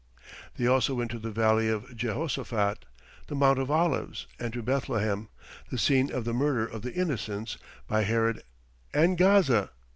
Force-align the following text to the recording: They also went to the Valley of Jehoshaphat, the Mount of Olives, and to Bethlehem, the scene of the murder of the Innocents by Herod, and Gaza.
They 0.57 0.65
also 0.65 0.95
went 0.95 1.11
to 1.11 1.19
the 1.19 1.29
Valley 1.29 1.69
of 1.69 1.95
Jehoshaphat, 1.95 2.85
the 3.27 3.35
Mount 3.35 3.59
of 3.59 3.69
Olives, 3.69 4.25
and 4.39 4.51
to 4.51 4.63
Bethlehem, 4.63 5.29
the 5.69 5.77
scene 5.77 6.11
of 6.11 6.25
the 6.25 6.33
murder 6.33 6.65
of 6.65 6.81
the 6.81 6.93
Innocents 6.95 7.59
by 7.87 8.01
Herod, 8.01 8.41
and 8.95 9.15
Gaza. 9.15 9.69